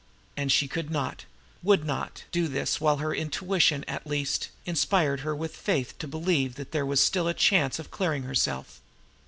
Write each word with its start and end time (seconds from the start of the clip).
And 0.35 0.51
she 0.51 0.67
could 0.67 0.89
not, 0.89 1.25
would 1.61 1.85
not, 1.85 2.23
do 2.31 2.47
this 2.47 2.81
while 2.81 2.97
her 2.97 3.13
intuition, 3.13 3.83
at 3.87 4.07
least, 4.07 4.49
inspired 4.65 5.19
her 5.19 5.35
with 5.35 5.51
the 5.53 5.59
faith 5.61 5.95
to 5.99 6.07
believe 6.07 6.55
that 6.55 6.71
there 6.71 6.87
was 6.87 6.99
still 6.99 7.27
a 7.27 7.35
chance 7.35 7.77
of 7.77 7.91
clearing 7.91 8.23
herself. 8.23 8.81